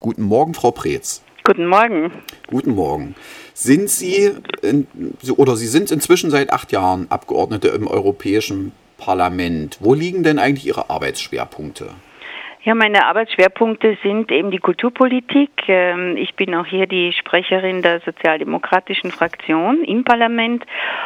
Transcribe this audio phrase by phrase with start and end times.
[0.00, 1.22] Guten Morgen, Frau Preetz.
[1.42, 2.12] Guten Morgen.
[2.46, 3.16] Guten Morgen.
[3.52, 4.30] Sind Sie
[4.62, 4.86] in,
[5.36, 9.78] oder Sie sind inzwischen seit acht Jahren Abgeordnete im Europäischen Parlament.
[9.80, 11.90] Wo liegen denn eigentlich Ihre Arbeitsschwerpunkte?
[12.64, 15.50] Ja, meine Arbeitsschwerpunkte sind eben die Kulturpolitik.
[15.68, 20.64] Ähm, ich bin auch hier die Sprecherin der sozialdemokratischen Fraktion im Parlament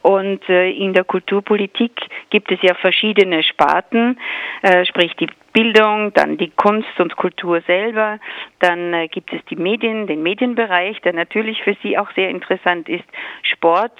[0.00, 1.92] und äh, in der Kulturpolitik
[2.30, 4.18] gibt es ja verschiedene Sparten,
[4.62, 8.18] äh, sprich die Bildung, dann die Kunst und Kultur selber,
[8.60, 12.88] dann äh, gibt es die Medien, den Medienbereich, der natürlich für Sie auch sehr interessant
[12.88, 13.04] ist,
[13.42, 13.92] Sport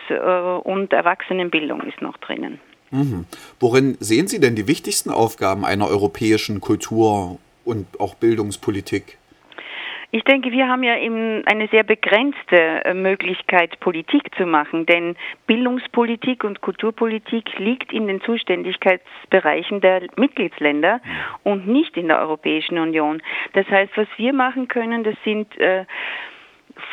[0.64, 2.58] und Erwachsenenbildung ist noch drinnen.
[2.90, 3.26] Mhm.
[3.60, 9.18] Worin sehen Sie denn die wichtigsten Aufgaben einer europäischen Kultur- und auch Bildungspolitik?
[10.16, 15.16] Ich denke, wir haben ja eben eine sehr begrenzte äh, Möglichkeit, Politik zu machen, denn
[15.48, 21.00] Bildungspolitik und Kulturpolitik liegt in den Zuständigkeitsbereichen der Mitgliedsländer
[21.42, 23.22] und nicht in der Europäischen Union.
[23.54, 25.84] Das heißt, was wir machen können, das sind äh,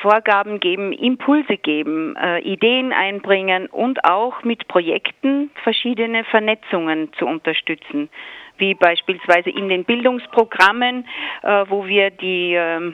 [0.01, 8.09] Vorgaben geben, Impulse geben, äh, Ideen einbringen und auch mit Projekten verschiedene Vernetzungen zu unterstützen,
[8.57, 11.05] wie beispielsweise in den Bildungsprogrammen,
[11.43, 12.93] äh, wo wir die äh,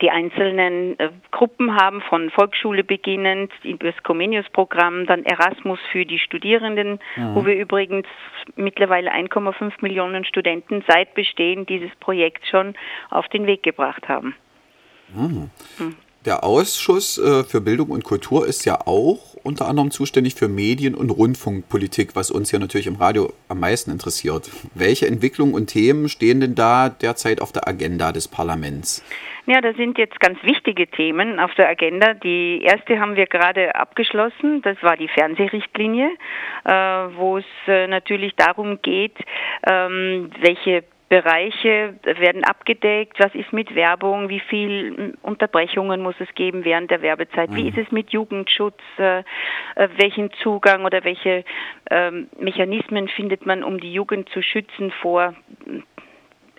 [0.00, 7.00] die einzelnen äh, Gruppen haben, von Volksschule beginnend, das Comenius-Programm, dann Erasmus für die Studierenden,
[7.16, 7.34] mhm.
[7.34, 8.06] wo wir übrigens
[8.56, 12.74] mittlerweile 1,5 Millionen Studenten seit Bestehen dieses Projekts schon
[13.10, 14.34] auf den Weg gebracht haben.
[15.14, 15.50] Mhm.
[16.26, 20.94] Der Ausschuss äh, für Bildung und Kultur ist ja auch unter anderem zuständig für Medien-
[20.94, 24.50] und Rundfunkpolitik, was uns ja natürlich im Radio am meisten interessiert.
[24.74, 29.02] Welche Entwicklungen und Themen stehen denn da derzeit auf der Agenda des Parlaments?
[29.46, 32.12] Ja, da sind jetzt ganz wichtige Themen auf der Agenda.
[32.12, 34.60] Die erste haben wir gerade abgeschlossen.
[34.62, 36.10] Das war die Fernsehrichtlinie,
[36.64, 39.16] äh, wo es äh, natürlich darum geht,
[39.66, 46.64] ähm, welche Bereiche werden abgedeckt, was ist mit Werbung, wie viel Unterbrechungen muss es geben
[46.64, 47.68] während der Werbezeit, wie mhm.
[47.68, 51.44] ist es mit Jugendschutz, äh, äh, welchen Zugang oder welche
[51.90, 55.34] ähm, Mechanismen findet man, um die Jugend zu schützen vor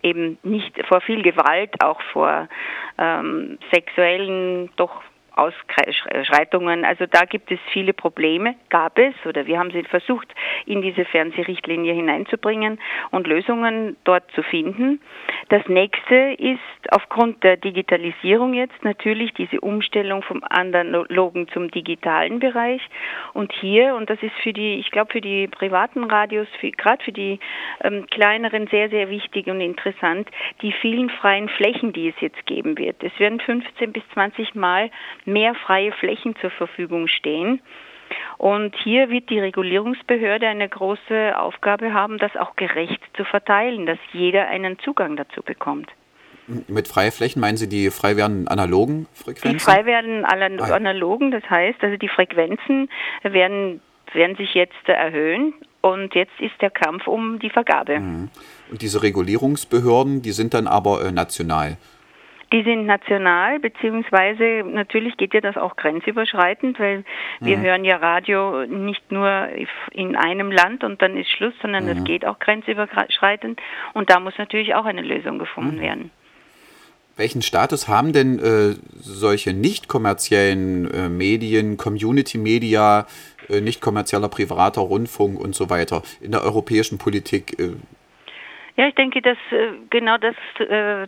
[0.04, 2.50] eben nicht vor viel Gewalt, auch vor
[2.98, 5.02] ähm, sexuellen, doch
[5.42, 6.86] Ausschreitungen.
[6.86, 10.28] Also da gibt es viele Probleme, gab es, oder wir haben sie versucht,
[10.66, 12.80] in diese Fernsehrichtlinie hineinzubringen
[13.12, 15.02] und Lösungen dort zu finden.
[15.50, 16.60] Das nächste ist
[16.92, 22.82] aufgrund der Digitalisierung jetzt natürlich diese Umstellung vom analogen zum digitalen Bereich.
[23.34, 26.48] Und hier, und das ist für die, ich glaube für die privaten Radios,
[26.78, 27.40] gerade für die
[27.84, 30.30] ähm, kleineren sehr, sehr wichtig und interessant,
[30.62, 33.04] die vielen freien Flächen, die es jetzt geben wird.
[33.04, 34.92] Es werden 15 bis 20 Mal
[35.32, 37.62] mehr freie Flächen zur Verfügung stehen.
[38.38, 44.00] Und hier wird die Regulierungsbehörde eine große Aufgabe haben, das auch gerecht zu verteilen, dass
[44.14, 45.90] jeder einen Zugang dazu bekommt.
[46.68, 49.58] Mit freie Flächen meinen Sie die frei werdenden analogen Frequenzen?
[49.58, 52.90] Die frei werdenden ah, analogen, das heißt, also die Frequenzen
[53.24, 53.80] werden,
[54.14, 58.00] werden sich jetzt erhöhen und jetzt ist der Kampf um die Vergabe.
[58.00, 58.30] Mhm.
[58.70, 61.78] Und diese Regulierungsbehörden, die sind dann aber äh, national.
[62.52, 67.06] Die sind national, beziehungsweise natürlich geht ja das auch grenzüberschreitend, weil
[67.40, 67.62] wir mhm.
[67.62, 69.48] hören ja Radio nicht nur
[69.92, 72.04] in einem Land und dann ist Schluss, sondern es mhm.
[72.04, 73.62] geht auch grenzüberschreitend
[73.94, 75.82] und da muss natürlich auch eine Lösung gefunden mhm.
[75.82, 76.12] werden.
[77.18, 83.06] Welchen Status haben denn äh, solche nicht kommerziellen äh, Medien, Community Media,
[83.50, 87.60] äh, nicht kommerzieller privater Rundfunk und so weiter in der europäischen Politik?
[87.60, 87.74] Äh?
[88.78, 91.08] Ja, ich denke, dass äh, genau das äh, äh,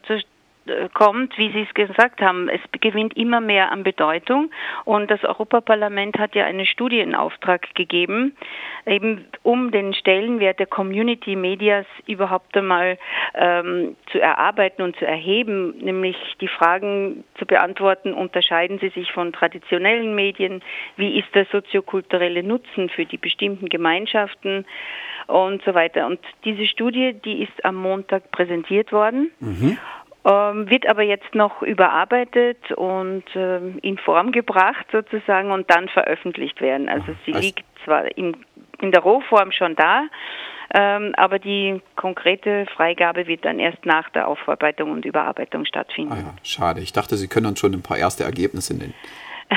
[0.93, 4.49] kommt, wie Sie es gesagt haben, es gewinnt immer mehr an Bedeutung
[4.85, 8.35] und das Europaparlament hat ja einen Studie in Auftrag gegeben,
[8.85, 12.97] eben um den Stellenwert der Community Medias überhaupt einmal
[13.33, 19.33] ähm, zu erarbeiten und zu erheben, nämlich die Fragen zu beantworten, unterscheiden sie sich von
[19.33, 20.61] traditionellen Medien,
[20.95, 24.65] wie ist der soziokulturelle Nutzen für die bestimmten Gemeinschaften
[25.27, 26.05] und so weiter.
[26.05, 29.31] Und diese Studie, die ist am Montag präsentiert worden.
[29.39, 29.77] Mhm
[30.25, 36.61] ähm, wird aber jetzt noch überarbeitet und ähm, in Form gebracht sozusagen und dann veröffentlicht
[36.61, 36.87] werden.
[36.89, 38.37] Also sie also liegt zwar in,
[38.79, 40.05] in der Rohform schon da,
[40.73, 46.13] ähm, aber die konkrete Freigabe wird dann erst nach der Aufarbeitung und Überarbeitung stattfinden.
[46.13, 46.81] Ah ja, schade.
[46.81, 48.93] Ich dachte, Sie können uns schon ein paar erste Ergebnisse nennen.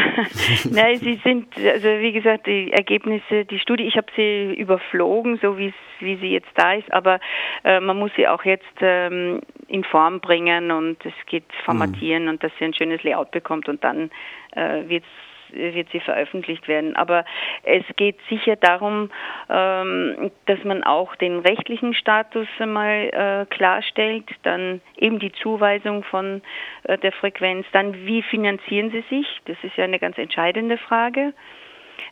[0.71, 5.59] Nein, sie sind, also wie gesagt, die Ergebnisse, die Studie, ich habe sie überflogen, so
[5.59, 7.21] wie wie sie jetzt da ist, aber
[7.65, 12.31] äh, man muss sie auch jetzt ähm, in Form bringen und es geht formatieren mhm.
[12.31, 14.11] und dass sie ein schönes Layout bekommt und dann
[14.53, 15.05] äh, wird
[15.53, 16.97] wird sie veröffentlicht werden.
[16.97, 17.25] Aber
[17.63, 19.11] es geht sicher darum,
[19.49, 26.43] ähm, dass man auch den rechtlichen Status einmal äh, klarstellt, dann eben die Zuweisung von
[26.85, 31.33] äh, der Frequenz, dann wie finanzieren sie sich, das ist ja eine ganz entscheidende Frage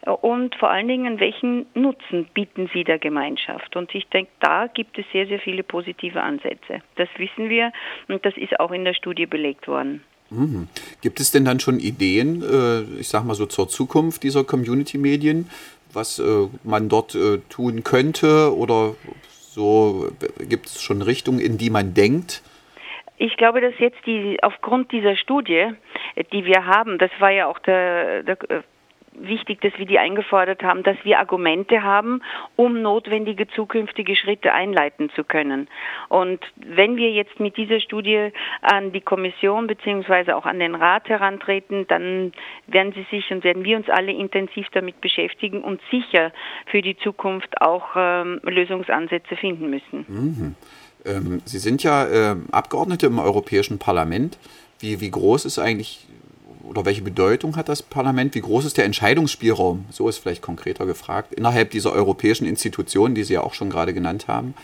[0.07, 3.75] und vor allen Dingen, welchen Nutzen bieten sie der Gemeinschaft?
[3.77, 6.83] Und ich denke, da gibt es sehr, sehr viele positive Ansätze.
[6.97, 7.73] Das wissen wir
[8.09, 10.05] und das ist auch in der Studie belegt worden.
[10.31, 10.69] Mhm.
[11.01, 15.51] Gibt es denn dann schon Ideen, äh, ich sage mal so zur Zukunft dieser Community-Medien,
[15.93, 18.97] was äh, man dort äh, tun könnte oder
[19.29, 22.43] so gibt es schon Richtungen, in die man denkt?
[23.17, 25.71] Ich glaube, dass jetzt die aufgrund dieser Studie,
[26.33, 28.37] die wir haben, das war ja auch der, der
[29.15, 32.23] wichtig, dass wir die eingefordert haben, dass wir Argumente haben,
[32.57, 35.69] um notwendige zukünftige Schritte einleiten zu können.
[36.09, 38.31] Und wenn wir jetzt mit dieser Studie
[38.63, 42.33] an die Kommission beziehungsweise auch an den Rat herantreten, dann
[42.67, 46.33] werden sie sich und werden wir uns alle intensiv damit beschäftigen und sicher
[46.67, 50.05] für die Zukunft auch ähm, Lösungsansätze finden müssen.
[50.09, 50.55] Mhm.
[51.05, 54.39] Ähm, sie sind ja äh, Abgeordnete im Europäischen Parlament.
[54.81, 56.07] Wie, wie groß ist eigentlich
[56.69, 58.35] oder welche Bedeutung hat das Parlament?
[58.35, 59.85] Wie groß ist der Entscheidungsspielraum?
[59.91, 63.95] So ist vielleicht konkreter gefragt, innerhalb dieser europäischen Institutionen, die Sie ja auch schon gerade
[63.95, 64.55] genannt haben.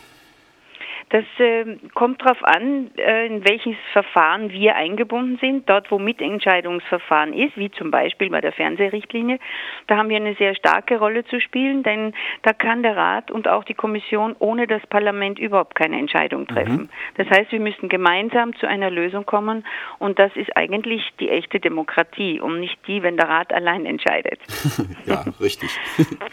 [1.11, 5.69] Das äh, kommt darauf an, äh, in welches Verfahren wir eingebunden sind.
[5.69, 9.41] Dort, wo Mitentscheidungsverfahren ist, wie zum Beispiel bei der Fernsehrichtlinie,
[9.89, 13.49] da haben wir eine sehr starke Rolle zu spielen, denn da kann der Rat und
[13.49, 16.83] auch die Kommission ohne das Parlament überhaupt keine Entscheidung treffen.
[16.83, 16.89] Mhm.
[17.17, 19.65] Das heißt, wir müssen gemeinsam zu einer Lösung kommen
[19.99, 24.39] und das ist eigentlich die echte Demokratie und nicht die, wenn der Rat allein entscheidet.
[25.07, 25.71] ja, richtig.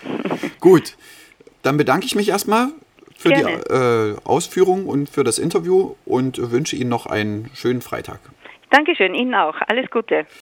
[0.60, 0.96] Gut.
[1.64, 2.70] Dann bedanke ich mich erstmal
[3.18, 3.64] für Gerne.
[3.68, 8.20] die äh, Ausführungen und für das Interview und wünsche Ihnen noch einen schönen Freitag.
[8.70, 9.56] Dankeschön, Ihnen auch.
[9.68, 10.28] Alles Gute.